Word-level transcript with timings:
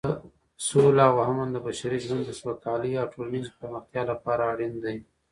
سوله 0.67 1.03
او 1.11 1.17
امن 1.29 1.47
د 1.51 1.57
بشري 1.67 1.99
ژوند 2.05 2.23
د 2.25 2.31
سوکالۍ 2.41 2.91
او 3.01 3.07
ټولنیزې 3.13 3.51
پرمختیا 3.59 4.01
لپاره 4.11 4.43
اړین 4.53 4.73
دي. 4.83 4.97